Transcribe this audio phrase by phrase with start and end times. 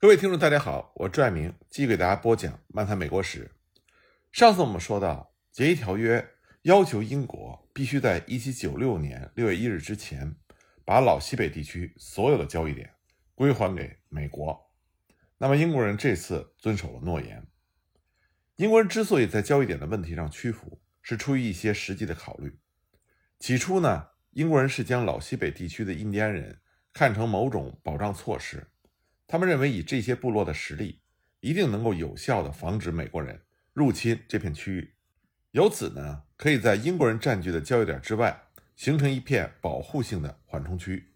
[0.00, 3.50] 各位听众，大家好，我拽明继续给大家播讲《漫谈美国史》。
[4.30, 6.24] 上次我们说到，协议条约
[6.62, 10.36] 要求英国必须在1796年6月1日之前，
[10.84, 12.94] 把老西北地区所有的交易点
[13.34, 14.70] 归还给美国。
[15.36, 17.44] 那么英国人这次遵守了诺言。
[18.54, 22.56] 英国人之所以在交易点的问题上屈服，是出于一些实际的考虑。
[23.40, 26.60] 起初呢，英国人是将老西北地区的印第安人
[26.92, 28.64] 看成某种保障措施。
[29.28, 31.02] 他们认为，以这些部落的实力，
[31.40, 33.42] 一定能够有效地防止美国人
[33.74, 34.94] 入侵这片区域。
[35.50, 41.12] 由此呢，可以在英国人占据的交易点之外，形成一片保护性的缓冲区。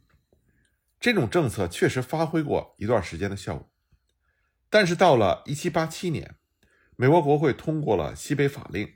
[1.00, 3.72] 这种政策确实发挥过一段时间的效果。
[4.68, 6.34] 但是到了1787年，
[6.96, 8.92] 美国国会通过了西北法令，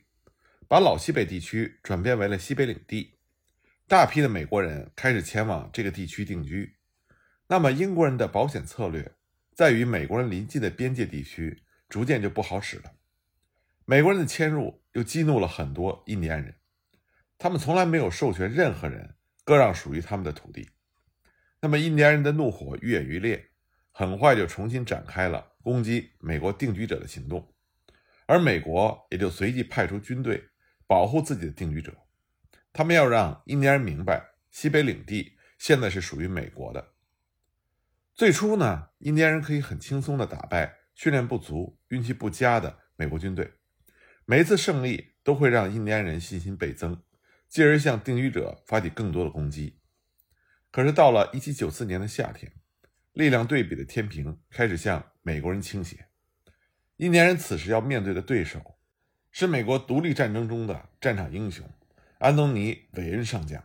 [0.68, 3.18] 把老西北地区转变为了西北领地，
[3.88, 6.75] 大批的美国人开始前往这个地区定居。
[7.48, 9.14] 那么，英国人的保险策略
[9.54, 12.92] 在于美国人临近的边界地区逐渐就不好使了。
[13.84, 16.56] 美国人的迁入又激怒了很多印第安人，
[17.38, 20.70] 他们从来没有授权任何人割让属于他们的土地。
[21.60, 23.50] 那么，印第安人的怒火愈演愈烈，
[23.92, 27.54] 很快就重新展开了攻击美国定居者的行动，
[28.26, 30.48] 而美国也就随即派出军队
[30.88, 31.96] 保护自己的定居者。
[32.72, 36.94] 他们要让印第安人明白，西北领地现在是属于美国的。
[38.16, 43.52] 最初呢，印第安人可以很轻松地打败训练不足、运气不佳的美国军队。
[44.24, 47.02] 每一次胜利都会让印第安人信心倍增，
[47.46, 49.80] 继而向定居者发起更多的攻击。
[50.70, 52.50] 可是到了1794年的夏天，
[53.12, 56.06] 力量对比的天平开始向美国人倾斜。
[56.96, 58.78] 印第安人此时要面对的对手
[59.30, 61.68] 是美国独立战争中的战场英雄
[62.18, 63.62] 安东尼·韦恩上将。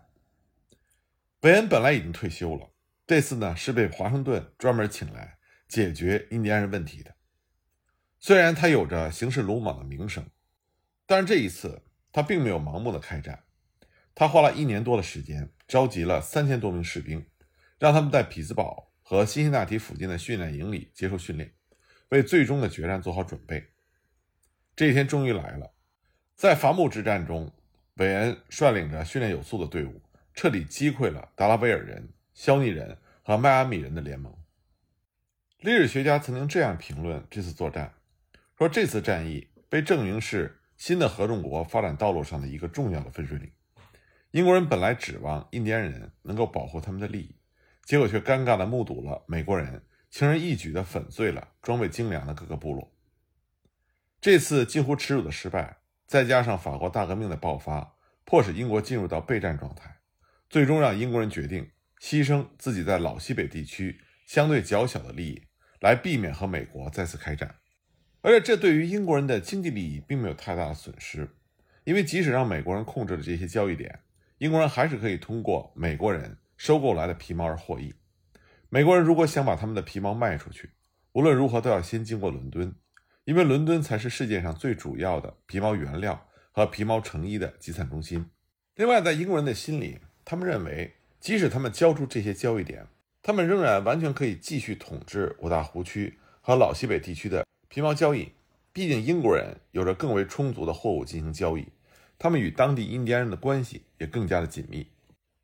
[1.39, 2.70] 韦恩本来已经退休了。
[3.11, 7.13] 这次呢是被华盛顿专门请来解决印第安人问题的。
[8.21, 10.25] 虽然他有着行事鲁莽的名声，
[11.05, 11.81] 但是这一次
[12.13, 13.43] 他并没有盲目的开战。
[14.15, 17.27] 他花了一年多的时间，召集了三千多名士兵，
[17.77, 21.53] 让他们在匹兹堡和辛辛那提附近的训练营里接受训练，
[22.11, 23.71] 为最终的决战做好准备。
[24.73, 25.73] 这一天终于来了，
[26.37, 27.51] 在伐木之战中，
[27.95, 30.01] 韦恩率领着训练有素的队伍，
[30.33, 32.07] 彻底击溃了达拉维尔人。
[32.33, 34.35] 肖尼人和迈阿密人的联盟。
[35.59, 37.93] 历史学家曾经这样评论这次作战：
[38.57, 43.51] 说这次战役被证明是新的合众国发展道路上的一个重要的分水岭。
[44.31, 47.35] 英国人本来指望印第安人能够保护他们的利益，
[47.83, 52.91] 结果却尴尬地目睹了美国人轻而易举地粉碎了装备精良的各个部落。
[54.19, 55.77] 这次近乎耻辱的失败，
[56.07, 59.97] 再加上法国大革命的爆发，迫使英国进入到备战状态，
[60.49, 61.69] 最终让英国人决定。
[62.01, 65.43] 牺牲自己在老西北地区相对较小的利益，
[65.81, 67.57] 来避免和美国再次开战，
[68.21, 71.29] 而且这对于英国人的经济利益并没有太大的损失，
[71.83, 73.99] 因为即使让美国人控制了这些交易点，
[74.39, 77.93] 英国人还是可以通过美国人收购来的皮毛而获益。
[78.69, 80.71] 美国人如果想把他们的皮毛卖出去，
[81.11, 82.73] 无论如何都要先经过伦敦，
[83.25, 88.25] 因为伦敦才是世界上最主要的皮毛原料和皮毛成衣的集散中心。
[88.73, 90.95] 另外，在英国人的心里，他们认为。
[91.21, 92.87] 即使他们交出这些交易点，
[93.21, 98.31] 他们仍然完全可以继续统治五大湖区和老西北地区的皮毛交易。
[98.73, 101.67] 毕竟英国人有着更为充足的货物进行交易，
[102.17, 104.87] 他们与当地印第安人的关系也更加的紧密。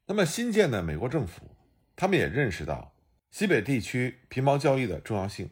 [0.07, 1.51] 那么新建的美国政府，
[1.95, 2.93] 他们也认识到
[3.29, 5.51] 西北地区皮毛交易的重要性。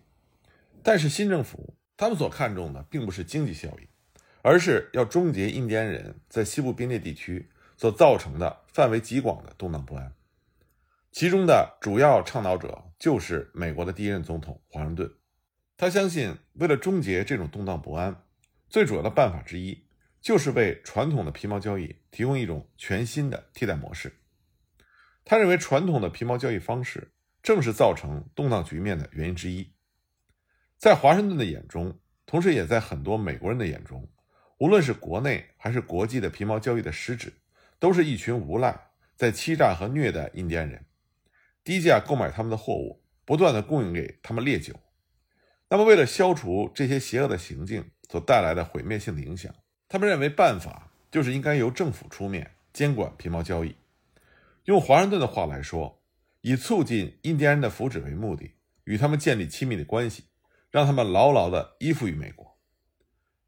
[0.82, 3.88] 但是新政府他们所看重的并不是经济效益，
[4.42, 7.48] 而是要终结印第安人在西部边界地区。
[7.78, 10.14] 所造成的范围极广的动荡不安，
[11.16, 15.10] 其中的主要倡导者就是美国的第一任总统华盛顿。
[15.78, 18.22] 他相信，为了终结这种动荡不安，
[18.68, 19.88] 最主要的办法之一
[20.20, 24.12] 就是为传统的皮毛交易提供一种全新的替代模式。
[25.24, 29.72] 他认为，传统的皮毛交易方式正是造成动荡局面的原因之一。
[30.78, 34.06] 在华盛顿的眼中，同时也在很多美国人的眼中，
[34.58, 37.32] 无论是国内还是国际的皮毛交易的实质。
[37.80, 40.86] 都是一群无赖在欺诈和虐待印第安人，
[41.66, 44.80] 低价购买他们的货物，不断的供应给他们烈酒。
[45.68, 49.54] 那么，为了消除这些邪恶的行径所带来的毁灭性的影响，
[49.90, 53.76] 他们认为办法就是应该由政府出面监管皮毛交易。
[54.66, 56.02] 用华盛顿的话来说，
[56.42, 58.52] 以促进印第安人的福祉为目的，
[58.84, 60.26] 与他们建立亲密的关系，
[60.70, 62.58] 让他们牢牢的依附于美国。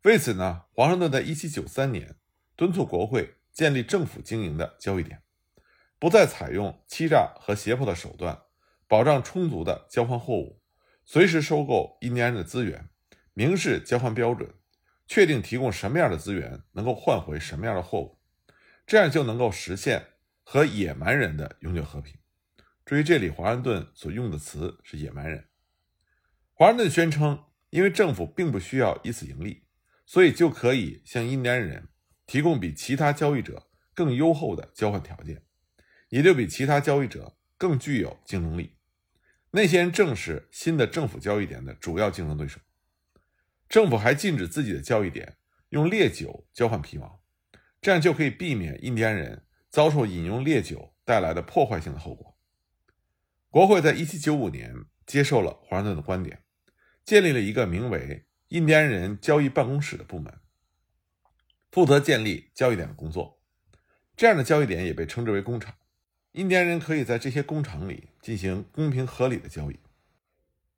[0.04, 2.16] 为此呢，华盛顿在1793年
[2.56, 3.36] 敦促国会。
[3.58, 5.20] 建立政府经营的交易点，
[6.00, 8.44] 不再采用欺诈和胁迫的手段，
[8.88, 10.62] 保障充足的交换货物，
[11.06, 12.90] 随时收购印第安人的资源，
[13.34, 14.54] 明示交换标准，
[15.08, 18.20] 确定提供什么样的资源能够换回什么样的货物，
[18.86, 20.06] 这样就能够实现
[20.44, 22.16] 和野蛮人的永久和平。
[22.86, 25.48] 注意，这里华盛顿所用的词是“野蛮人”。
[26.54, 29.64] 华盛顿宣称，因为政府并不需要以此盈利，
[30.06, 31.90] 所以就可以向印第安人
[32.26, 35.44] 提供比其他交易者更优厚的交换条件，
[36.10, 38.76] 也就比其他交易者更具有竞争力。
[39.52, 42.60] 那些人正是新的政府交易点的主要竞争对手。
[43.70, 45.38] 政府还禁止自己的交易点
[45.70, 47.22] 用烈酒交换皮毛，
[47.82, 52.38] 这样就可以避免印第安人遭受饮用烈酒带来的破坏性的后果。
[53.50, 54.76] 国会在1795年
[55.06, 56.44] 接受了华盛顿的观点。
[57.04, 60.42] 建立了一个名为“印第安人交易办公室”的部门，
[61.72, 63.42] 负责建立交易点的工作。
[64.18, 65.74] 这样的交易点也被称之为工厂。
[66.38, 69.80] 印第安人可以在这些工厂里进行公平合理的交易。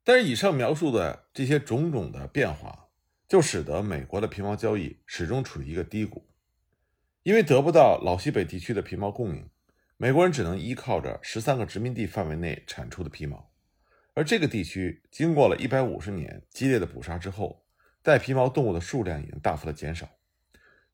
[0.02, 2.88] 但是，以上描述的这些种种的变化，
[3.28, 6.26] 就使得美国的皮毛交易始终处于一个低谷。
[7.24, 9.50] 因为得不到老西北地区的皮毛供应，
[9.98, 13.52] 美国人只能依靠着十三个殖民地范围内产出的皮毛。
[14.14, 17.66] 而这个地区经过了一百五十年激烈的捕杀之后，
[18.02, 20.08] 带皮毛动物的数量已经大幅的减少。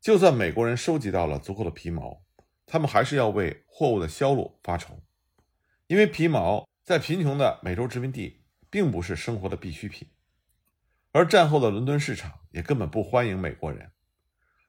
[0.01, 2.26] 就算美国人收集到了足够的皮毛，
[2.67, 5.01] 他们还是要为货物的销路发愁，
[5.87, 10.09] 因为皮毛在贫穷的美洲殖民地并不是生活的必需品。
[11.13, 13.93] 而战后的伦敦市场也根本不欢迎美国人，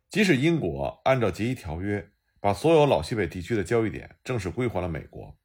[0.10, 2.00] 即使英国按照《协议条约》
[2.40, 5.38] 把所有老西北地区的交易点正式归还了美国。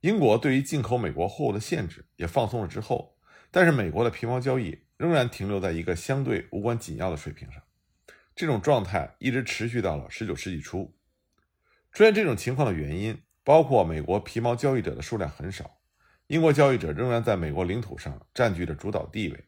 [0.00, 3.16] 英国对于进口美国货物的限制也放松了之后，
[3.50, 7.62] 但是美国的皮毛交易仍然停留在一个相对无关紧要的水平上。
[8.34, 10.94] 这种状态一直持续到了19世纪初。
[11.94, 15.78] 出现这种情况的原因包括美国皮毛交易者的数量很少，
[16.26, 19.44] 英国交易者仍然在美国领土上占据着主导地位，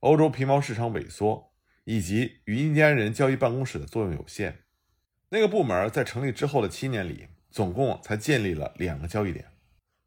[0.00, 1.50] 欧洲皮毛市场萎缩，
[1.84, 4.64] 以及与印第安人交易办公室的作用有限。
[5.30, 9.46] 那个部门在成立之后的七年里，总共才建立了两个交易点。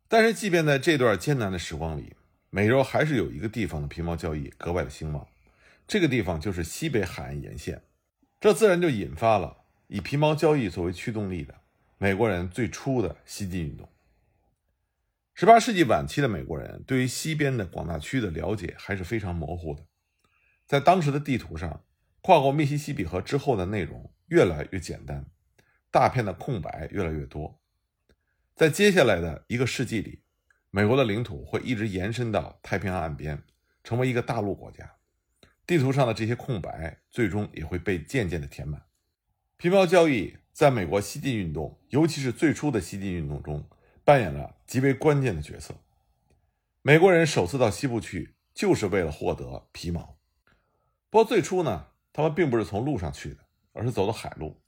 [0.07, 2.15] 但是，即便在这段艰难的时光里，
[2.51, 5.27] 美洲还是有一个地方的皮毛交易格外的兴旺，
[5.87, 7.81] 这个地方就是西北海岸沿线。
[8.39, 11.60] 这自然就引发了以皮毛交易作为驱动力的
[12.01, 13.87] 美国人最初的西进运动。
[15.35, 19.85] 18世纪晚期的美国人对于西边的广大区域的了解还是非常模糊的，
[20.65, 21.85] 在当时的地图上，
[22.21, 25.27] 跨过密西西比河之后的内容越来越简单，
[25.91, 27.61] 大片的空白越来越多。
[28.55, 30.23] 在接下来的一个世纪里，
[30.71, 33.43] 美国的领土会一直延伸到太平洋岸边，
[33.83, 34.91] 成为一个大陆国家。
[35.67, 38.81] 地图上的这些空白最终也会被渐渐的填满。
[39.61, 43.69] 皮毛交易在美国西进运动，尤其是最初的西进运动中，
[44.03, 45.75] 扮演了极为关键的角色。
[46.81, 50.17] 美国人首次到西部去，就是为了获得皮毛。
[51.11, 54.59] 不过最初呢，他们并不是从路上去的，而是走的海路。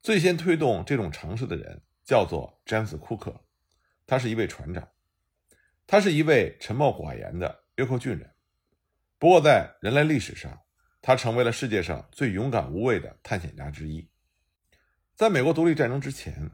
[0.00, 1.82] 最先推动这种尝试的人。
[2.02, 3.44] 叫做詹姆斯·库克，
[4.06, 4.88] 他是一位船长，
[5.86, 8.30] 他是一位沉默寡言的约克郡人。
[9.18, 10.62] 不过，在人类历史上，
[11.02, 14.08] 他成为了世界上最勇敢无畏的探险家之一。
[15.14, 16.50] 在美国独立战争之前，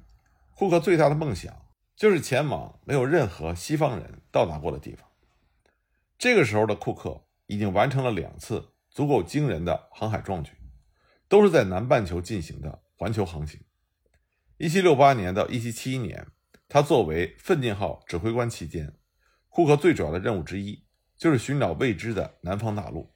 [0.54, 1.64] 库克最大的梦想
[1.96, 5.08] 就是前往没有任何西方人到达过的地方。
[6.18, 10.52] 这个时候的库克已经完成了两次足够惊人的航海壮举，
[11.26, 13.58] 都是在南半球进行的环球航行。
[14.58, 16.26] 一七六八年到一七七一年，
[16.68, 18.92] 他作为奋进号指挥官期间，
[19.48, 20.84] 库克最主要的任务之一
[21.16, 23.14] 就是寻找未知的南方大陆。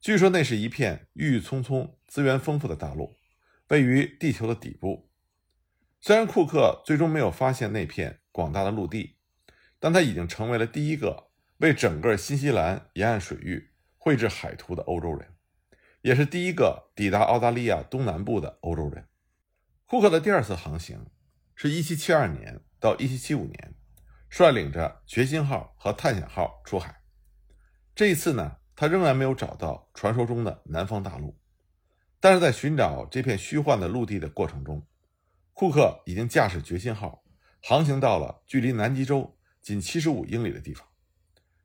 [0.00, 3.16] 据说那是一片郁郁葱葱、资源丰富的大陆，
[3.72, 5.08] 位于地球的底部。
[5.98, 9.16] 虽然库克最终没有发现那片广大的陆地，
[9.80, 15.34] 但他已经成为了第一个为整个新西兰沿岸水域绘制海图的欧洲人，
[16.02, 19.08] 也是第一个抵达澳大利亚东南部的欧洲人。
[19.86, 21.06] 库克的第二次航行
[21.54, 23.74] 是1772年到1775年，
[24.28, 27.02] 率领着决心号和探险号出海。
[27.94, 31.38] 这一次呢，他仍然没有找到传说中的南方大陆，
[32.22, 34.86] 但是在寻找这片虚幻的陆地的过程中，
[35.52, 37.24] 库克已经驾驶决心号
[37.60, 40.86] 航行到了距离南极洲仅75英里的地方，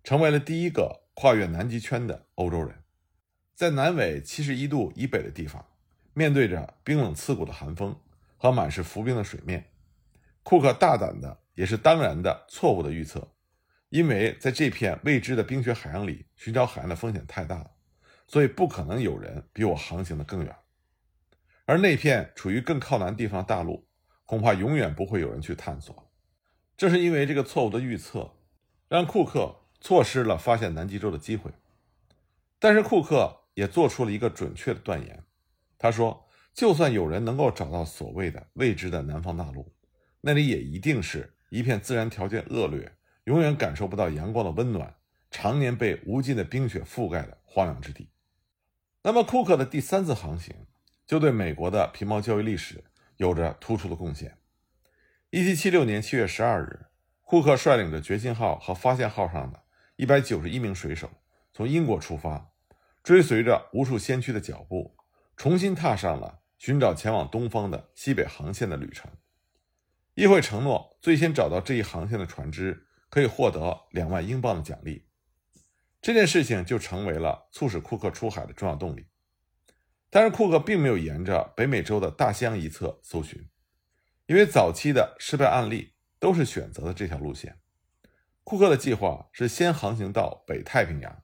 [0.04, 2.84] 成为了第一个跨越南极圈的欧洲人。
[3.54, 5.64] 在南纬71度以北的地方，
[6.16, 7.96] 面对着冰冷刺骨的寒风。
[8.40, 9.72] 和满是浮冰的水面，
[10.44, 13.34] 库克大胆的也是当然的错误的预测，
[13.90, 17.72] 因为在这片未知的冰雪海洋里寻找海岸的风险太大了，
[18.28, 20.56] 所以不可能有人比我航行的更远。
[21.66, 23.88] 而那片处于更靠南地方的大陆，
[24.26, 26.12] 恐怕永远不会有人去探索。
[26.78, 28.36] 正是因为这个错误的预测，
[28.88, 31.52] 让库克错失了发现南极洲的机会。
[32.60, 35.24] 但是库克也做出了一个准确的断言，
[35.78, 39.74] 他说：“就算有人能够找到所谓的未知的南方大陆，
[40.22, 42.92] 那里也一定是一片自然条件恶劣、
[43.26, 44.96] 永远感受不到阳光的温暖、
[45.30, 48.10] 常年被无尽的冰雪覆盖的荒凉之地。”
[49.04, 50.68] 那么，库克的第三次航行
[51.06, 52.84] 就对美国的皮毛交易历史
[53.18, 54.38] 有着突出的贡献。
[55.32, 56.86] 1776年7月12日，
[57.22, 59.64] 库克率领着决心号和发现号上的
[59.98, 61.10] 191名水手。
[61.54, 62.52] 从英国出发，
[63.02, 64.96] 追随着无数先驱的脚步，
[65.36, 69.10] 重新踏上了寻找前往东方的西北航线的旅程。
[70.14, 75.07] 议会承诺，最先找到这一航线的船只可以获得两万英镑的奖励。
[76.08, 79.08] 这件事情就成为了促使库克出海的重要动力。
[80.10, 83.50] 但是，库克并没有沿着北美洲的大西洋一侧搜寻，
[84.26, 87.60] 因为早期的失败案例都是选择了这条路线。
[88.46, 91.24] 库克的计划是先航行到北太平洋。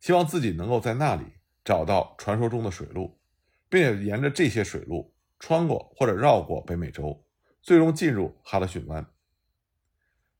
[0.00, 1.22] 希望自己能够在那里
[1.64, 3.20] 找到传说中的水路，
[3.68, 7.24] 并且沿着这些水路穿过或者绕过北美洲，
[7.62, 9.06] 最终进入哈德逊湾。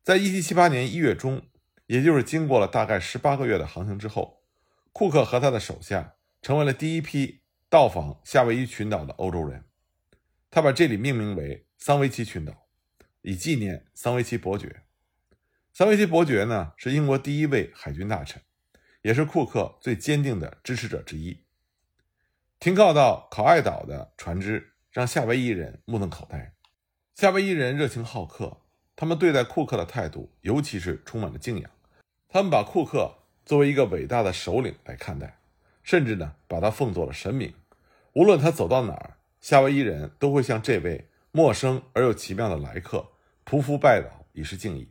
[0.03, 1.47] 在1778年1月中，
[1.87, 4.43] 也就是经过了大概18个月的航行之后，
[4.93, 9.64] 库克和他的手下成为了第一批到访夏威夷群岛的欧洲人。
[10.50, 12.67] 他把这里命名为桑维奇群岛，
[13.23, 14.83] 以纪念桑维奇伯爵。
[15.73, 18.41] 桑维奇伯爵呢，是英国第一位海军大臣。
[19.03, 21.45] 也是库克最坚定的支持者之一。
[22.59, 26.55] 停靠到考爱岛的船只让夏威夷人目瞪口呆。
[27.14, 28.62] 夏威夷人热情好客，
[28.97, 31.71] 他们对待库克的态度尤其是充满了敬仰。
[32.35, 35.38] 他们把库克作为一个伟大的首领来看待，
[35.85, 37.55] 甚至呢把他奉作了神明。
[38.14, 43.12] 无论他走到哪儿，夏威夷人都会向这位陌生而又奇妙的来客
[43.47, 44.91] 匍匐拜倒，以示敬意。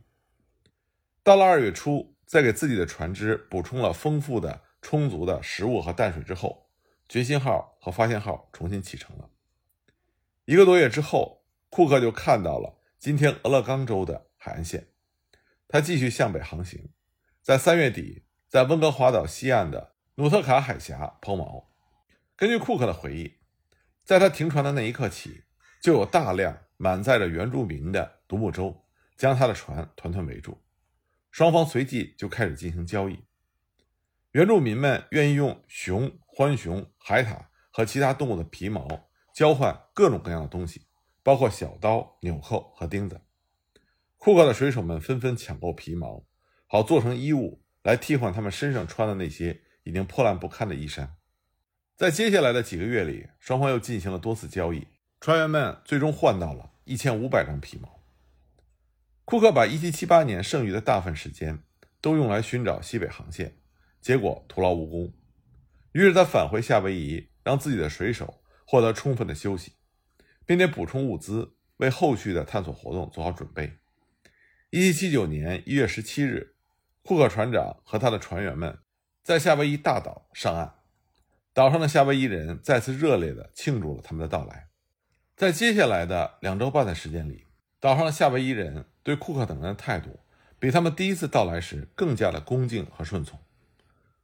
[1.22, 2.12] 到了二月初。
[2.24, 6.70] 在给自己的船只补充了丰富的、充足的食物和淡水之后，
[7.06, 9.28] 决心号和发现号重新启程了。
[10.46, 14.88] 一个多月之后，库克就看到了今天俄勒冈州的海岸线。
[15.68, 16.88] 他继续向北航行，
[17.44, 21.66] 在三月底，在温哥华岛西岸的努特卡海峡抛锚。
[22.36, 23.34] 根据库克的回忆，
[24.02, 25.44] 在他停船的那一刻起，
[25.82, 28.86] 就有大量满载着原住民的独木舟
[29.18, 30.56] 将他的船团团围住。
[31.30, 33.22] 双方随即就开始进行交易。
[34.30, 37.36] 原住民们愿意用熊、浣熊、海獭
[37.70, 38.88] 和其他动物的皮毛
[39.34, 40.86] 交换各种各样的东西，
[41.22, 43.20] 包括小刀、纽扣和钉子。
[44.16, 46.24] 库克的水手们纷纷抢购皮毛，
[46.74, 51.14] 好做成衣物来替换他们身上穿的那些已经破烂不堪的衣衫。
[51.94, 54.88] 在接下来的几个月里，双方又进行了多次交易，
[55.20, 58.00] 船员们最终换到了一千五百张皮毛。
[59.24, 61.62] 库克把1778年剩余的大部分时间
[62.00, 63.56] 都用来寻找西北航线，
[64.00, 65.12] 结果徒劳无功。
[65.92, 69.74] 于是他返回夏威夷，让自己的水手获得充分的休息，
[70.44, 73.74] 并且补充物资，为后续的探索活动做好准备。
[74.72, 76.53] 1779年1月17日，
[77.06, 78.78] 库克船长和他的船员们
[79.22, 80.74] 在夏威夷大岛上岸，
[81.52, 84.68] 岛上的夏威夷人再次热烈地庆祝了他们的到来。
[85.36, 87.44] 在接下来的两周半的时间里，
[87.78, 88.86] 岛上的夏威夷人。
[89.02, 90.18] 对库克等人的态度，
[90.58, 93.38] 比他们第一次到来时更加的恭敬和顺从。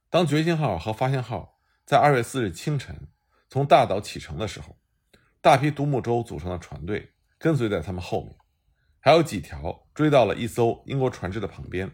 [0.09, 3.07] 当决心号和发现号在二月四日清晨
[3.47, 4.75] 从大岛启程的时候，
[5.39, 8.35] 大批独木舟组成的船队跟随在他们后面，
[8.99, 11.91] 还有几条追到了一艘英国船只的旁边，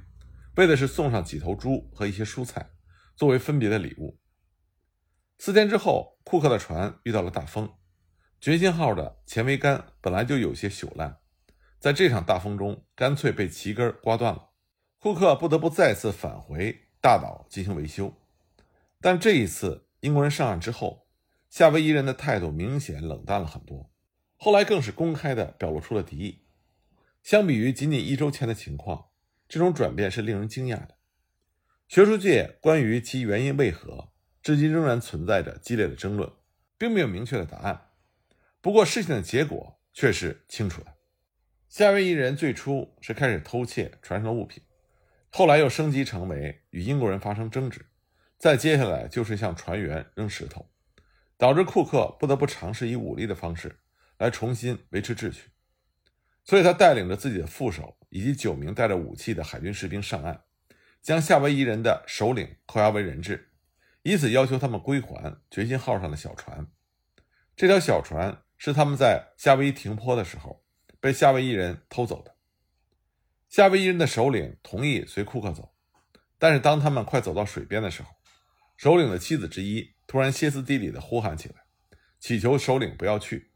[0.57, 2.71] 为的是送上几头猪和一些蔬菜，
[3.15, 4.19] 作为分别的礼物。
[5.37, 7.71] 四天之后，库克的船遇到了大风，
[8.41, 11.19] 决心号的前桅杆本来就有些朽烂。
[11.79, 14.49] 在这场大风中，干脆被旗根刮断了。
[14.97, 18.11] 库克不得不再次返回大岛进行维修。
[18.99, 21.07] 但这一次，英国人上岸之后，
[21.51, 23.91] 夏威夷人的态度明显冷淡了很多。
[24.37, 26.47] 后来更是公开的表露出了敌意。
[27.21, 29.09] 相比于仅仅一周前的情况，
[29.47, 30.95] 这种转变是令人惊讶的。
[31.87, 34.11] 学术界关于其原因为何，
[34.41, 36.31] 至今仍然存在着激烈的争论，
[36.77, 37.91] 并没有明确的答案。
[38.59, 40.93] 不过，事情的结果却是清楚的。
[41.69, 44.63] 夏威夷人最初是开始偷窃船上的物品，
[45.29, 47.85] 后来又升级成为与英国人发生争执，
[48.37, 50.69] 再接下来就是向船员扔石头，
[51.37, 53.79] 导致库克不得不尝试以武力的方式
[54.17, 55.49] 来重新维持秩序。
[56.43, 60.41] 所以他带领着自己的副手以及九名带着武器的海军士兵上岸，
[61.03, 63.51] 将夏威夷人的首领扣押为人质，
[64.01, 66.67] 以此要求他们归还决心号上的小船。
[67.55, 70.63] 这条小船是他们在夏威夷停泊的时候。
[70.99, 72.35] 被夏威夷人偷走的。
[73.49, 75.71] 夏威夷人的首领同意随库克走，
[76.39, 78.09] 但是当他们快走到水边的时候，
[78.75, 81.55] 首领的妻子之一突然歇斯底里地呼喊起来，
[82.19, 83.51] 祈求首领不要去，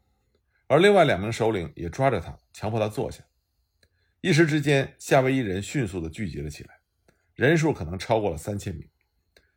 [0.68, 3.24] 而另外两名首领也抓着他，强迫他坐下。
[4.22, 6.78] 一时之间，夏威夷人迅速地聚集了起来，
[7.34, 8.88] 人数可能超过了三千名，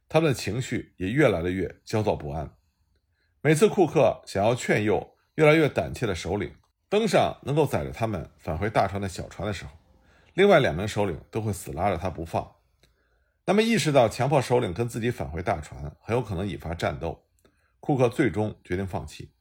[0.10, 2.52] 他们的情绪也越来越焦躁不安。
[3.44, 6.56] 每次库克想要劝诱越来越胆怯的首领
[6.90, 9.72] 登上能够载着他们返回大船的小船的时候，
[10.34, 12.56] 另外两名首领都会死拉着他不放。
[13.46, 17.28] 那么，意识到强迫首领跟自己返回大船很有可能引发战斗，
[17.80, 19.32] 库克最终决定放弃。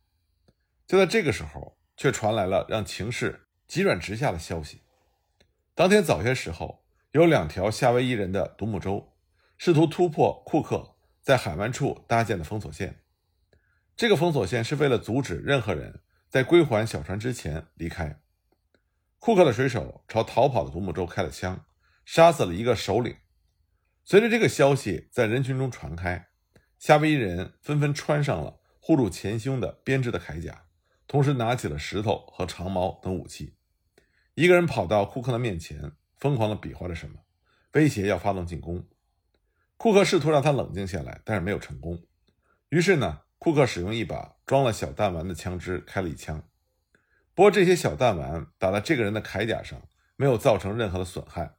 [0.86, 4.82] 就在这个时候，却传来了让情势急转直下的消息。
[5.76, 9.12] 当天早些时候，有两条夏威夷人的独木舟
[9.58, 13.02] 试图突破库克在海湾处搭建的封锁线。
[13.96, 18.20] 这个封锁线是为了阻止任何人在归还小船之前离开。
[19.18, 21.64] 库克的水手朝逃跑的独木舟开了枪，
[22.04, 23.16] 杀死了一个首领。
[24.04, 26.28] 随着这个消息在人群中传开，
[26.78, 30.66] 夏威夷人纷纷穿上了护住前胸的编织的铠甲，
[31.08, 33.56] 同时拿起了石头和长矛等武器。
[34.34, 37.20] 一个人跑到库克的面前，疯狂地比划着什么，
[37.74, 38.84] 威胁要发动进攻。
[39.76, 42.02] 库克试图让他冷静下来，但是没有成功。
[42.70, 46.42] 于是呢，库克使用一把装了小弹丸的枪支开了一枪。
[47.32, 49.80] 不过这些小弹丸打在这个人的铠甲上，
[50.16, 51.54] 没有造成任何的损害。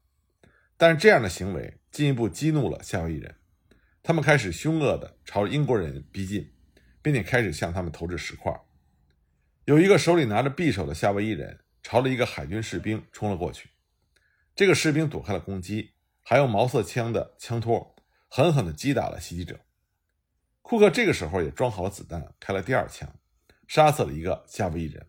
[0.76, 3.36] 但是这样的行为进一步激怒了夏威夷人，
[4.04, 6.52] 他们开始凶恶地朝英国人逼近，
[7.02, 8.54] 并且开始向他们投掷石块。
[9.64, 13.70] 有一个手里拿着匕首的夏威夷人朝着一个海军士兵冲了过去，
[14.56, 17.96] 这个士兵躲开了攻击，还用毛瑟枪的枪托
[18.28, 19.60] 狠狠地击打了袭击者。
[20.64, 23.08] 库克这个时候也装好了子弹，开了第二枪，
[23.68, 25.06] 杀死了一个夏威夷人。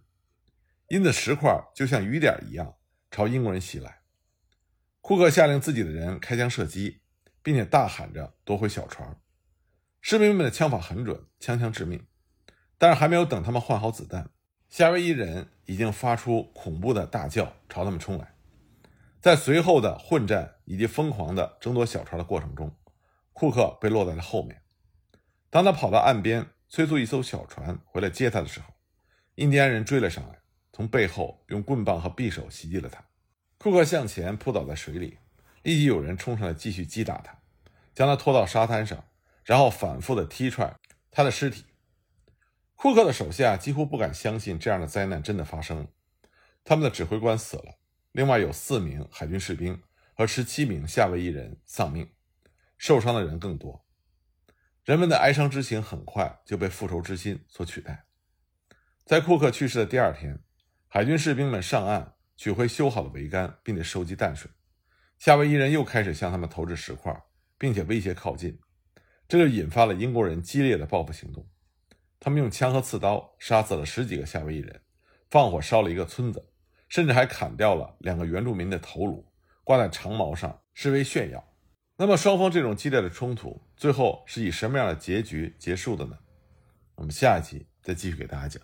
[0.89, 2.77] 因此，石块就像雨点一样
[3.11, 4.01] 朝英国人袭来。
[5.01, 7.01] 库克下令自己的人开枪射击，
[7.43, 9.19] 并且大喊着夺回小船。
[10.03, 12.07] 士兵们的枪法很准，枪枪致命。
[12.77, 14.29] 但是还没有等他们换好子弹，
[14.69, 18.35] 夏威夷人已经发出恐怖的大叫，朝他们冲来。
[19.21, 22.75] 在随后的混战以及疯狂的争夺小船的过程中，
[23.33, 24.63] 库克被落在了后面。
[25.51, 28.73] 当他跑到岸边催促一艘小船回来接他的时候，
[29.35, 30.39] 印第安人追了上来，
[30.73, 33.05] 从背后用棍棒和匕首袭击了他。
[33.59, 35.19] 库克向前扑倒在水里，
[35.63, 37.39] 立即有人冲上来继续击打他，
[37.95, 39.05] 将他拖到沙滩上，
[39.45, 40.75] 然后反复的踢踹
[41.11, 41.66] 他的尸体。
[42.77, 45.87] 库克的手下几乎不敢相信这样的灾难真的发生了，
[46.63, 47.79] 他们的指挥官死了，
[48.13, 49.83] 另外有四名海军士兵
[50.15, 52.09] 和十七名夏威夷人丧命，
[52.79, 53.85] 受伤的人更多。
[54.85, 58.05] 人们的哀伤之情很快就被复仇之心所取代。
[59.05, 60.39] 在库克去世的第二天，
[60.87, 62.13] 海军士兵们上岸。
[62.39, 64.51] 取回修好的桅杆，并且收集淡水。
[65.19, 67.19] 夏威夷人又开始向他们投掷石块，
[67.57, 68.61] 并且威胁靠近，
[69.27, 71.49] 这就引发了英国人激烈的报复行动。
[72.27, 74.81] 他们用枪和刺刀杀死了十几个夏威夷人，
[75.31, 76.45] 放火烧了一个村子，
[76.89, 79.25] 甚至还砍掉了两个原住民的头颅，
[79.63, 81.49] 挂在长矛上，视为炫耀。
[81.97, 86.19] 那么，双方这种激烈的冲突最后是以什么样的结局结束的呢？
[86.97, 88.61] 我们下一集再继续给大家讲。